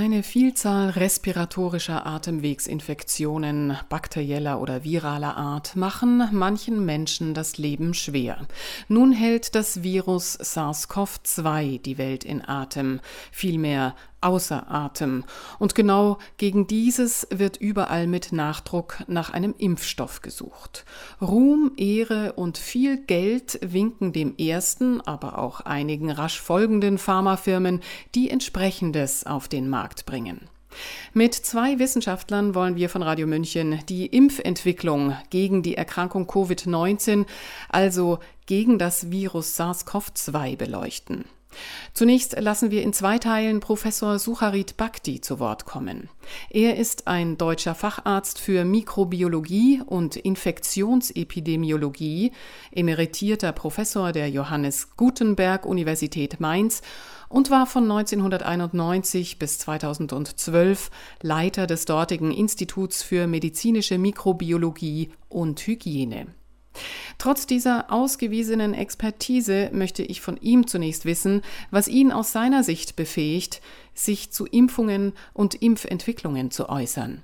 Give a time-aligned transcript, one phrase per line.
[0.00, 8.46] Eine Vielzahl respiratorischer Atemwegsinfektionen bakterieller oder viraler Art machen manchen Menschen das Leben schwer.
[8.88, 13.00] Nun hält das Virus SARS-CoV-2 die Welt in Atem,
[13.30, 15.24] vielmehr außer Atem.
[15.58, 20.84] Und genau gegen dieses wird überall mit Nachdruck nach einem Impfstoff gesucht.
[21.20, 27.80] Ruhm, Ehre und viel Geld winken dem ersten, aber auch einigen rasch folgenden Pharmafirmen,
[28.14, 30.48] die entsprechendes auf den Markt bringen.
[31.12, 37.26] Mit zwei Wissenschaftlern wollen wir von Radio München die Impfentwicklung gegen die Erkrankung Covid-19,
[37.68, 41.24] also gegen das Virus SARS-CoV-2 beleuchten.
[41.94, 46.10] Zunächst lassen wir in zwei Teilen Professor Sucharit Bhakti zu Wort kommen.
[46.50, 52.32] Er ist ein deutscher Facharzt für Mikrobiologie und Infektionsepidemiologie,
[52.72, 56.80] emeritierter Professor der Johannes Gutenberg Universität Mainz
[57.28, 60.90] und war von 1991 bis 2012
[61.22, 66.39] Leiter des dortigen Instituts für medizinische Mikrobiologie und Hygiene.
[67.18, 72.96] Trotz dieser ausgewiesenen Expertise möchte ich von ihm zunächst wissen, was ihn aus seiner Sicht
[72.96, 73.60] befähigt,
[73.94, 77.22] sich zu Impfungen und Impfentwicklungen zu äußern.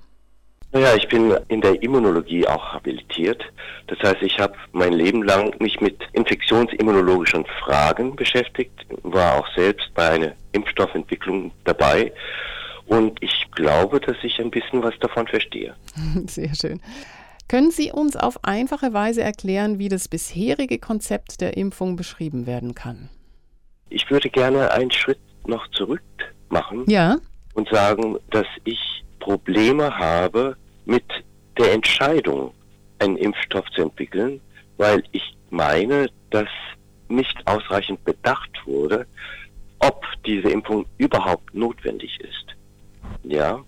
[0.72, 3.42] Naja, ich bin in der Immunologie auch habilitiert.
[3.86, 9.88] Das heißt, ich habe mein Leben lang mich mit infektionsimmunologischen Fragen beschäftigt, war auch selbst
[9.94, 12.12] bei einer Impfstoffentwicklung dabei.
[12.86, 15.74] Und ich glaube, dass ich ein bisschen was davon verstehe.
[16.26, 16.80] Sehr schön.
[17.48, 22.74] Können Sie uns auf einfache Weise erklären, wie das bisherige Konzept der Impfung beschrieben werden
[22.74, 23.08] kann?
[23.88, 26.02] Ich würde gerne einen Schritt noch zurück
[26.48, 27.18] machen ja.
[27.54, 31.04] und sagen, dass ich Probleme habe mit
[31.56, 32.52] der Entscheidung,
[32.98, 34.40] einen Impfstoff zu entwickeln,
[34.76, 36.48] weil ich meine, dass
[37.08, 39.06] nicht ausreichend bedacht wurde,
[39.78, 42.56] ob diese Impfung überhaupt notwendig ist.
[43.22, 43.62] Ja,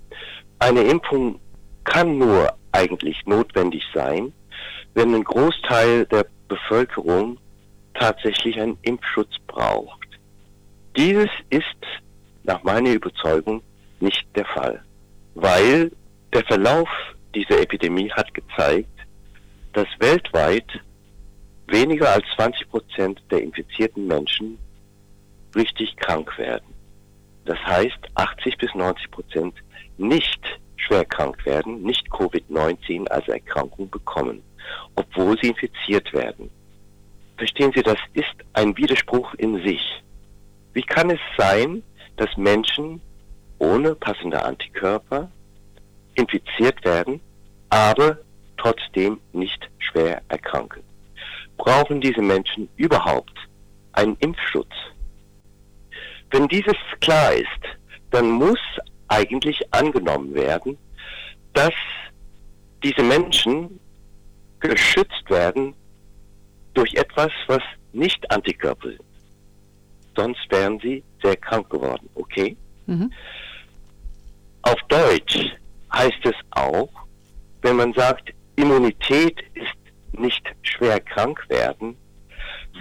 [0.58, 1.38] eine Impfung
[1.88, 4.32] kann nur eigentlich notwendig sein,
[4.94, 7.38] wenn ein Großteil der Bevölkerung
[7.94, 10.06] tatsächlich einen Impfschutz braucht.
[10.96, 11.64] Dieses ist
[12.44, 13.62] nach meiner Überzeugung
[14.00, 14.82] nicht der Fall,
[15.34, 15.90] weil
[16.34, 16.88] der Verlauf
[17.34, 18.88] dieser Epidemie hat gezeigt,
[19.72, 20.68] dass weltweit
[21.68, 24.58] weniger als 20 Prozent der infizierten Menschen
[25.54, 26.74] richtig krank werden.
[27.46, 29.54] Das heißt, 80 bis 90 Prozent
[29.96, 30.40] nicht
[30.78, 34.42] schwer krank werden, nicht Covid-19 als Erkrankung bekommen,
[34.94, 36.50] obwohl sie infiziert werden.
[37.36, 40.02] Verstehen Sie, das ist ein Widerspruch in sich.
[40.72, 41.82] Wie kann es sein,
[42.16, 43.00] dass Menschen
[43.58, 45.30] ohne passende Antikörper
[46.14, 47.20] infiziert werden,
[47.70, 48.18] aber
[48.56, 50.82] trotzdem nicht schwer erkranken?
[51.56, 53.36] Brauchen diese Menschen überhaupt
[53.92, 54.72] einen Impfschutz?
[56.30, 57.62] Wenn dieses klar ist,
[58.10, 58.60] dann muss
[59.08, 60.76] eigentlich angenommen werden,
[61.54, 61.74] dass
[62.82, 63.80] diese Menschen
[64.60, 65.74] geschützt werden
[66.74, 69.02] durch etwas, was nicht Antikörper sind.
[70.16, 72.56] Sonst wären sie sehr krank geworden, okay?
[72.86, 73.12] Mhm.
[74.62, 75.52] Auf Deutsch
[75.92, 76.90] heißt es auch,
[77.62, 79.74] wenn man sagt, Immunität ist
[80.12, 81.96] nicht schwer krank werden,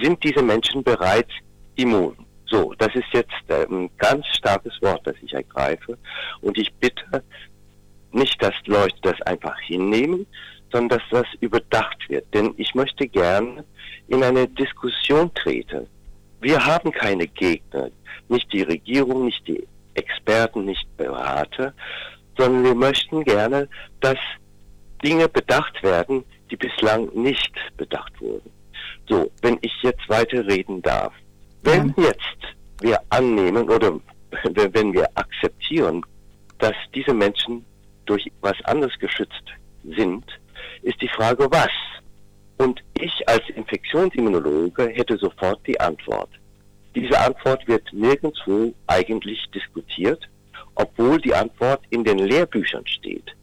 [0.01, 1.31] sind diese Menschen bereits
[1.75, 2.26] immun.
[2.47, 5.97] So, das ist jetzt äh, ein ganz starkes Wort, das ich ergreife.
[6.41, 7.23] Und ich bitte
[8.11, 10.25] nicht, dass Leute das einfach hinnehmen,
[10.71, 12.25] sondern dass das überdacht wird.
[12.33, 13.63] Denn ich möchte gern
[14.07, 15.87] in eine Diskussion treten.
[16.39, 17.89] Wir haben keine Gegner,
[18.29, 21.73] nicht die Regierung, nicht die Experten, nicht Berater,
[22.37, 23.67] sondern wir möchten gerne,
[23.99, 24.17] dass
[25.03, 28.51] Dinge bedacht werden, die bislang nicht bedacht wurden.
[29.09, 31.13] So, wenn ich jetzt weiterreden darf.
[31.63, 32.37] Wenn jetzt
[32.81, 33.99] wir annehmen oder
[34.53, 36.03] wenn wir akzeptieren,
[36.59, 37.65] dass diese Menschen
[38.05, 39.43] durch was anderes geschützt
[39.83, 40.23] sind,
[40.81, 41.71] ist die Frage, was?
[42.57, 46.29] Und ich als Infektionsimmunologe hätte sofort die Antwort.
[46.95, 50.27] Diese Antwort wird nirgendwo eigentlich diskutiert,
[50.75, 53.35] obwohl die Antwort in den Lehrbüchern steht.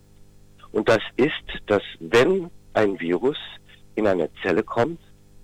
[0.72, 3.36] Und das ist, dass wenn ein Virus
[3.94, 5.00] in eine Zelle kommt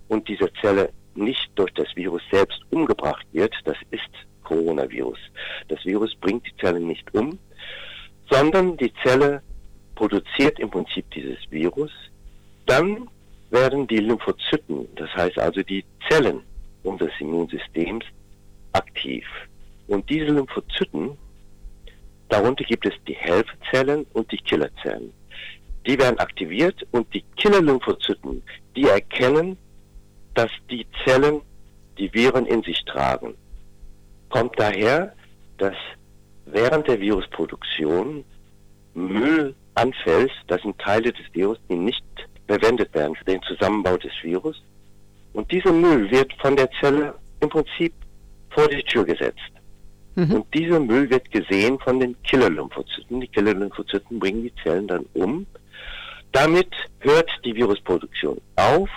[0.09, 0.91] und diese Zelle
[1.21, 4.11] nicht durch das Virus selbst umgebracht wird, das ist
[4.45, 5.19] Coronavirus.
[5.69, 7.39] Das Virus bringt die Zelle nicht um,
[8.31, 9.43] sondern die Zelle
[9.95, 11.93] produziert im Prinzip dieses Virus.
[12.67, 13.09] Dann
[13.51, 16.41] werden die Lymphozyten, das heißt also die Zellen
[16.83, 18.05] unseres Immunsystems,
[18.73, 19.25] aktiv.
[19.89, 21.17] Und diese Lymphozyten,
[22.29, 25.13] darunter gibt es die Helferzellen und die Killerzellen.
[25.87, 28.43] Die werden aktiviert und die Killer-Lymphozyten,
[28.77, 29.57] die erkennen
[30.35, 31.41] dass die Zellen
[31.99, 33.35] die Viren in sich tragen.
[34.29, 35.15] Kommt daher,
[35.59, 35.75] dass
[36.47, 38.25] während der Virusproduktion
[38.95, 42.05] Müll anfällt, das sind Teile des Virus, die nicht
[42.47, 44.61] verwendet werden für den Zusammenbau des Virus.
[45.33, 47.93] Und dieser Müll wird von der Zelle im Prinzip
[48.51, 49.53] vor die Tür gesetzt.
[50.17, 50.33] Mhm.
[50.33, 53.21] Und dieser Müll wird gesehen von den Killer-Lymphozyten.
[53.21, 55.47] Die Killer-Lymphozyten bringen die Zellen dann um.
[56.33, 58.89] Damit hört die Virusproduktion auf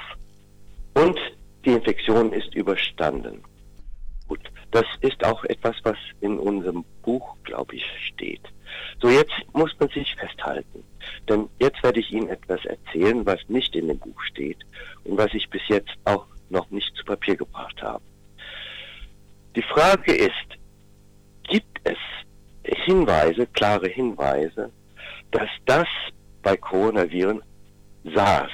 [0.93, 1.19] und
[1.65, 3.43] die Infektion ist überstanden.
[4.27, 4.39] Gut,
[4.71, 8.41] das ist auch etwas, was in unserem Buch, glaube ich, steht.
[9.01, 10.83] So, jetzt muss man sich festhalten.
[11.29, 14.59] Denn jetzt werde ich Ihnen etwas erzählen, was nicht in dem Buch steht
[15.03, 18.03] und was ich bis jetzt auch noch nicht zu Papier gebracht habe.
[19.55, 20.57] Die Frage ist,
[21.43, 21.97] gibt es
[22.63, 24.71] Hinweise, klare Hinweise,
[25.31, 25.87] dass das
[26.41, 27.41] bei Coronaviren
[28.03, 28.51] SARS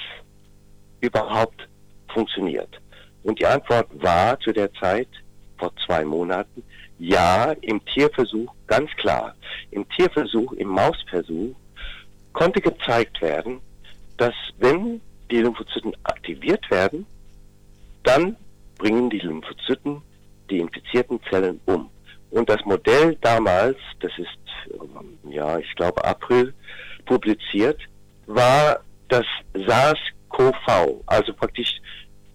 [1.01, 1.67] überhaupt
[2.11, 2.79] funktioniert?
[3.23, 5.09] Und die Antwort war zu der Zeit,
[5.57, 6.63] vor zwei Monaten,
[6.99, 9.35] ja, im Tierversuch ganz klar.
[9.71, 11.55] Im Tierversuch, im Mausversuch
[12.33, 13.59] konnte gezeigt werden,
[14.17, 15.01] dass wenn
[15.31, 17.05] die Lymphozyten aktiviert werden,
[18.03, 18.35] dann
[18.77, 20.01] bringen die Lymphozyten
[20.49, 21.89] die infizierten Zellen um.
[22.31, 26.53] Und das Modell damals, das ist, ähm, ja, ich glaube April
[27.05, 27.79] publiziert,
[28.27, 31.79] war das SARS-CoV, also praktisch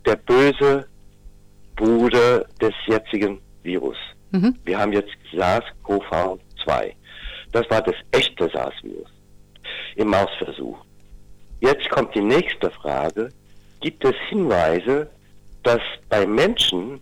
[0.04, 0.86] der böse
[1.76, 3.96] Bruder des jetzigen Virus.
[4.30, 4.56] Mhm.
[4.64, 6.92] Wir haben jetzt SARS-CoV-2.
[7.52, 9.10] Das war das echte SARS-Virus
[9.96, 10.78] im Mausversuch.
[11.60, 13.30] Jetzt kommt die nächste Frage.
[13.80, 15.10] Gibt es Hinweise,
[15.62, 17.00] dass bei Menschen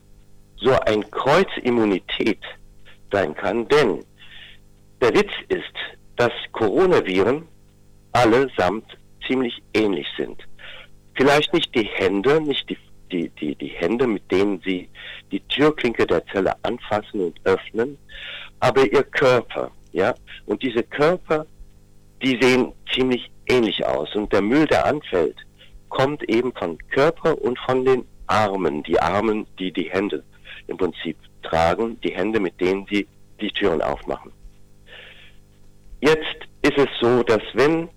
[0.56, 2.42] so ein Kreuzimmunität
[3.10, 3.66] sein kann?
[3.68, 4.04] Denn
[5.00, 5.74] der Witz ist,
[6.16, 7.48] dass Coronaviren
[8.12, 8.84] allesamt
[9.26, 10.40] ziemlich ähnlich sind.
[11.14, 12.78] Vielleicht nicht die Hände, nicht die,
[13.12, 14.88] die, die, die Hände, mit denen sie
[15.30, 17.98] die Türklinke der Zelle anfassen und öffnen,
[18.60, 20.14] aber ihr Körper, ja.
[20.46, 21.46] Und diese Körper,
[22.22, 24.14] die sehen ziemlich ähnlich aus.
[24.14, 25.36] Und der Müll, der anfällt,
[25.88, 28.82] kommt eben von Körper und von den Armen.
[28.84, 30.22] Die Armen, die die Hände
[30.68, 33.06] im Prinzip tragen, die Hände, mit denen sie
[33.40, 34.32] die Türen aufmachen.
[36.00, 37.88] Jetzt ist es so, dass wenn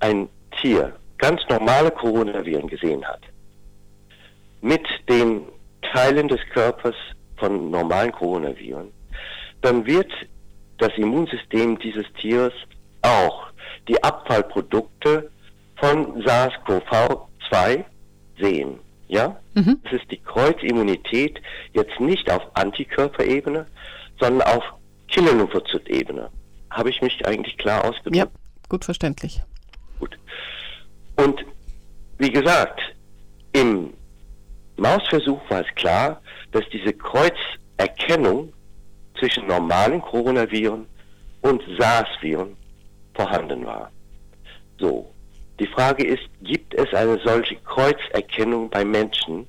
[0.00, 0.28] ein
[0.60, 3.20] Tier ganz normale Coronaviren gesehen hat,
[4.64, 5.42] mit den
[5.92, 6.96] Teilen des Körpers
[7.36, 8.90] von normalen Coronaviren,
[9.60, 10.10] dann wird
[10.78, 12.54] das Immunsystem dieses Tieres
[13.02, 13.48] auch
[13.86, 15.30] die Abfallprodukte
[15.76, 17.84] von SARS-CoV-2
[18.40, 18.78] sehen.
[19.08, 19.38] Ja?
[19.52, 19.80] Mhm.
[19.84, 21.42] Das ist die Kreuzimmunität
[21.74, 23.66] jetzt nicht auf Antikörperebene,
[24.18, 24.64] sondern auf
[25.08, 26.30] Killer-Lymphozyt-Ebene.
[26.70, 28.16] Habe ich mich eigentlich klar ausgedrückt?
[28.16, 28.26] Ja,
[28.70, 29.42] gut verständlich.
[30.00, 30.18] Gut.
[31.16, 31.44] Und
[32.16, 32.80] wie gesagt,
[33.52, 33.92] im
[34.76, 36.20] Mausversuch war es klar,
[36.52, 38.52] dass diese Kreuzerkennung
[39.18, 40.86] zwischen normalen Coronaviren
[41.42, 42.56] und SARS-Viren
[43.14, 43.90] vorhanden war.
[44.78, 45.12] So,
[45.60, 49.46] die Frage ist, gibt es eine solche Kreuzerkennung bei Menschen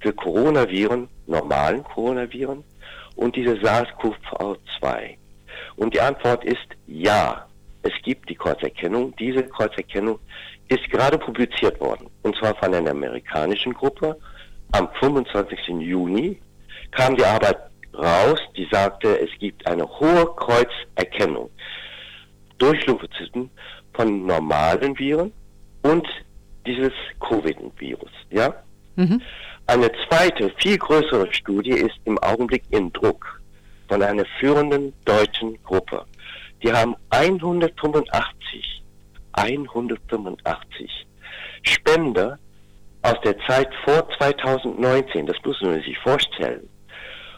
[0.00, 2.62] für Coronaviren, normalen Coronaviren
[3.14, 5.16] und diese SARS-CoV-2?
[5.76, 7.46] Und die Antwort ist ja,
[7.82, 9.14] es gibt die Kreuzerkennung.
[9.16, 10.18] Diese Kreuzerkennung
[10.68, 14.18] ist gerade publiziert worden, und zwar von einer amerikanischen Gruppe
[14.72, 15.68] am 25.
[15.80, 16.40] Juni
[16.90, 17.58] kam die Arbeit
[17.94, 21.50] raus, die sagte, es gibt eine hohe Kreuzerkennung
[22.58, 23.50] durch Lymphozyten
[23.94, 25.32] von normalen Viren
[25.82, 26.06] und
[26.66, 28.10] dieses Covid-Virus.
[28.30, 28.54] Ja?
[28.96, 29.20] Mhm.
[29.66, 33.40] Eine zweite, viel größere Studie ist im Augenblick in Druck
[33.88, 36.04] von einer führenden deutschen Gruppe.
[36.62, 38.82] Die haben 185,
[39.32, 41.06] 185
[41.62, 42.38] Spender
[43.06, 46.68] aus der Zeit vor 2019, das müssen wir sich vorstellen,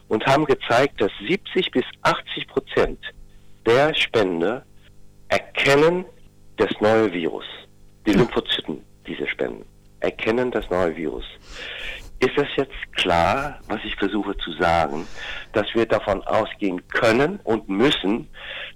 [0.08, 2.98] und haben gezeigt, dass 70 bis 80 Prozent
[3.66, 4.64] der Spender
[5.28, 6.06] erkennen
[6.56, 7.44] das neue Virus.
[8.06, 9.66] Die Lymphozyten, diese Spenden,
[10.00, 11.24] erkennen das neue Virus.
[12.20, 15.06] Ist es jetzt klar, was ich versuche zu sagen,
[15.52, 18.26] dass wir davon ausgehen können und müssen,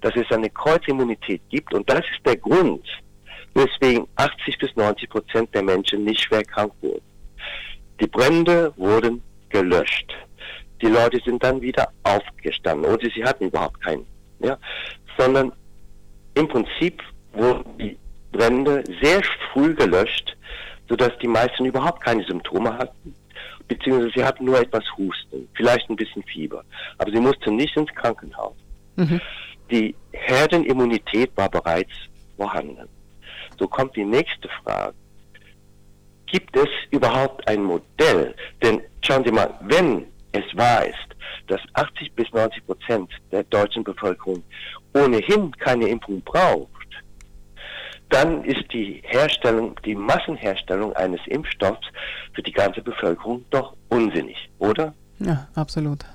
[0.01, 2.87] dass es eine Kreuzimmunität gibt und das ist der Grund,
[3.53, 7.01] weswegen 80 bis 90 Prozent der Menschen nicht schwer krank wurden.
[7.99, 10.11] Die Brände wurden gelöscht.
[10.81, 14.05] Die Leute sind dann wieder aufgestanden oder sie hatten überhaupt keinen,
[14.39, 14.57] ja,
[15.17, 15.51] sondern
[16.33, 17.97] im Prinzip wurden die
[18.31, 20.35] Brände sehr früh gelöscht,
[20.89, 23.15] sodass die meisten überhaupt keine Symptome hatten,
[23.67, 26.63] beziehungsweise sie hatten nur etwas Husten, vielleicht ein bisschen Fieber,
[26.97, 28.55] aber sie mussten nicht ins Krankenhaus.
[28.95, 29.21] Mhm.
[29.71, 31.91] Die Herdenimmunität war bereits
[32.35, 32.89] vorhanden.
[33.59, 34.95] So kommt die nächste Frage.
[36.27, 38.35] Gibt es überhaupt ein Modell?
[38.61, 40.97] Denn schauen Sie mal, wenn es wahr ist,
[41.47, 44.43] dass 80 bis 90 Prozent der deutschen Bevölkerung
[44.93, 46.69] ohnehin keine Impfung braucht,
[48.09, 51.87] dann ist die Herstellung, die Massenherstellung eines Impfstoffs
[52.33, 54.93] für die ganze Bevölkerung doch unsinnig, oder?
[55.19, 56.05] Ja, absolut.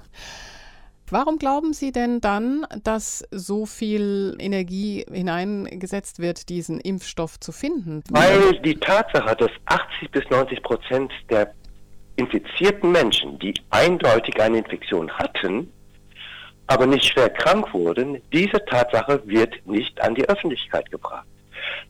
[1.11, 8.03] Warum glauben Sie denn dann, dass so viel Energie hineingesetzt wird, diesen Impfstoff zu finden?
[8.11, 11.55] Weil die Tatsache, dass 80 bis 90 Prozent der
[12.17, 15.73] infizierten Menschen, die eindeutig eine Infektion hatten,
[16.67, 21.27] aber nicht schwer krank wurden, diese Tatsache wird nicht an die Öffentlichkeit gebracht.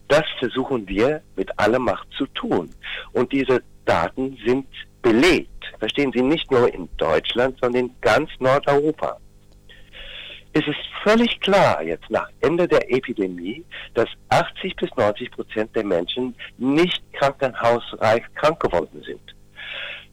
[0.07, 2.71] Das versuchen wir mit aller Macht zu tun.
[3.13, 4.67] Und diese Daten sind
[5.03, 5.65] belegt.
[5.79, 9.19] Verstehen Sie, nicht nur in Deutschland, sondern in ganz Nordeuropa.
[10.53, 13.65] Es ist völlig klar jetzt nach Ende der Epidemie,
[13.95, 19.21] dass 80 bis 90 Prozent der Menschen nicht krankenhausreif krank geworden sind.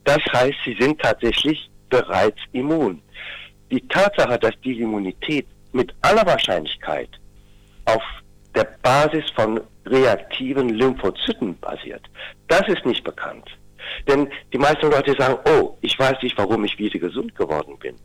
[0.04, 3.02] Das heißt, sie sind tatsächlich bereits immun.
[3.72, 7.10] Die Tatsache, dass diese Immunität mit aller Wahrscheinlichkeit
[7.86, 8.04] auf
[8.54, 12.04] der Basis von reaktiven Lymphozyten basiert,
[12.48, 13.50] das ist nicht bekannt.
[14.08, 17.96] Denn die meisten Leute sagen, oh, ich weiß nicht, warum ich wieder gesund geworden bin.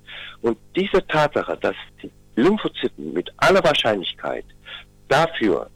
[0.42, 4.44] Und diese Tatsache, dass die Lymphozyten mit aller Wahrscheinlichkeit
[5.08, 5.68] dafür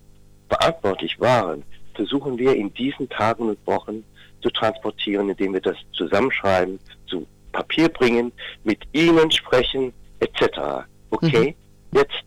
[0.48, 1.62] verantwortlich waren,
[1.94, 4.04] versuchen wir in diesen Tagen und Wochen
[4.42, 8.32] zu transportieren, indem wir das zusammenschreiben, zu Papier bringen,
[8.64, 10.86] mit ihnen sprechen, etc.
[11.10, 11.54] Okay?
[11.90, 11.98] Mhm.
[11.98, 12.24] Jetzt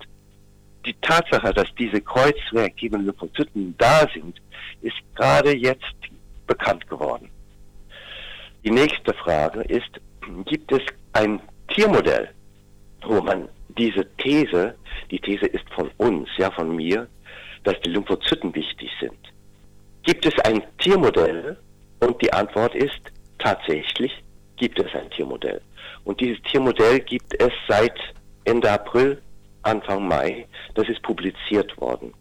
[0.86, 4.38] die Tatsache, dass diese kreuzreaktiven Lymphozyten da sind,
[4.82, 5.84] ist gerade jetzt
[6.48, 7.30] bekannt geworden.
[8.64, 9.90] Die nächste Frage ist,
[10.46, 10.82] gibt es
[11.14, 12.30] ein Tiermodell,
[13.06, 14.76] wo man diese These,
[15.12, 17.08] die These ist von uns, ja von mir,
[17.64, 19.18] dass die Lymphozyten wichtig sind.
[20.04, 21.58] Gibt es ein Tiermodell,
[22.00, 23.02] und die Antwort ist,
[23.40, 24.12] tatsächlich
[24.58, 25.62] gibt es ein Tiermodell.
[26.04, 27.98] Und dieses Tiermodell gibt es seit
[28.46, 29.22] Ende April,
[29.64, 30.48] Anfang Mai.
[30.76, 32.14] Das ist publiziert worden.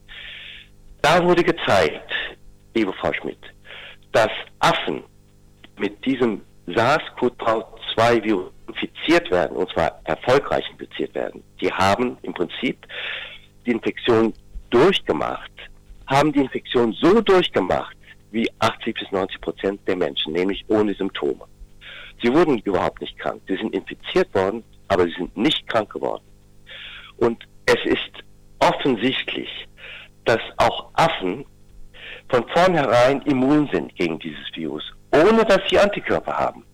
[1.02, 2.10] Da wurde gezeigt,
[2.74, 3.38] liebe Frau Schmidt,
[4.12, 5.04] dass Affen
[5.78, 11.42] mit diesem SARS-CoV-2-Virus infiziert werden, und zwar erfolgreich infiziert werden.
[11.60, 12.86] Die haben im Prinzip
[13.64, 14.32] die Infektion
[14.70, 15.50] durchgemacht,
[16.06, 17.96] haben die Infektion so durchgemacht,
[18.32, 21.44] wie 80 bis 90 Prozent der Menschen, nämlich ohne Symptome.
[22.22, 23.40] Sie wurden überhaupt nicht krank.
[23.46, 26.24] Sie sind infiziert worden, aber sie sind nicht krank geworden.
[27.18, 28.24] Und es ist
[28.58, 29.48] offensichtlich,
[30.24, 31.44] dass auch Affen
[32.28, 34.82] von vornherein immun sind gegen dieses Virus,
[35.24, 36.64] ohne dass sie Antikörper haben.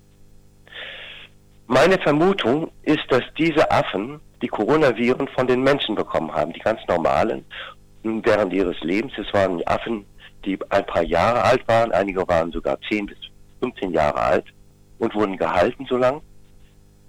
[1.66, 6.80] Meine Vermutung ist, dass diese Affen die Coronaviren von den Menschen bekommen haben, die ganz
[6.88, 7.44] normalen,
[8.02, 9.12] während ihres Lebens.
[9.16, 10.04] Es waren Affen,
[10.44, 13.16] die ein paar Jahre alt waren, einige waren sogar 10 bis
[13.60, 14.44] 15 Jahre alt
[14.98, 16.20] und wurden gehalten so lang,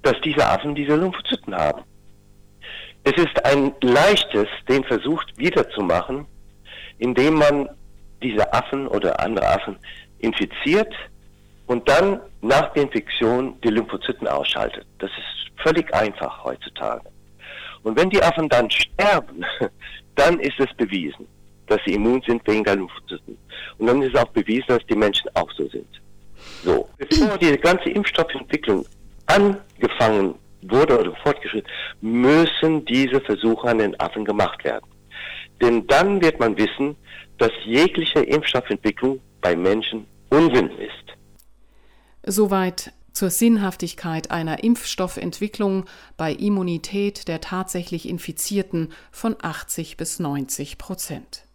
[0.04, 1.82] dass diese Affen diese Lymphozyten haben.
[3.04, 6.26] Es ist ein leichtes, den Versuch wiederzumachen,
[7.00, 7.70] indem man
[8.22, 9.78] diese Affen oder andere Affen
[10.20, 10.94] infiziert
[11.68, 14.86] und dann nach der Infektion die Lymphozyten ausschaltet.
[15.00, 17.10] Das ist völlig einfach heutzutage.
[17.84, 19.46] Und wenn die Affen dann sterben,
[20.16, 21.28] dann ist es bewiesen
[21.68, 23.38] dass sie immun sind wegen der Lymphozyten.
[23.78, 25.88] Und dann ist auch bewiesen, dass die Menschen auch so sind.
[26.64, 28.86] So, bevor die ganze Impfstoffentwicklung
[29.28, 31.70] angefangen wurde oder fortgeschritten,
[32.02, 34.86] müssen diese Versuche an den Affen gemacht werden.
[35.62, 36.96] Denn dann wird man wissen,
[37.38, 41.18] dass jegliche Impfstoffentwicklung bei Menschen Unsinn ist.
[42.26, 45.86] Soweit zur Sinnhaftigkeit einer Impfstoffentwicklung
[46.18, 51.46] bei Immunität der tatsächlich Infizierten von 80 bis 90 Prozent.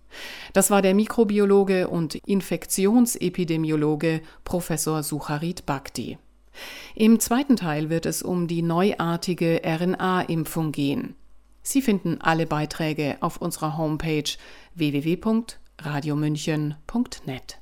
[0.53, 6.19] Das war der Mikrobiologe und Infektionsepidemiologe Professor Sucharit Bhakti.
[6.95, 11.15] Im zweiten Teil wird es um die neuartige RNA-Impfung gehen.
[11.63, 14.31] Sie finden alle Beiträge auf unserer Homepage
[14.75, 17.59] www.radiomünchen.net.